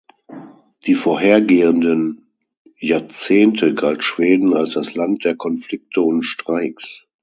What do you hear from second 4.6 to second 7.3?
das Land der Konflikte und Streiks.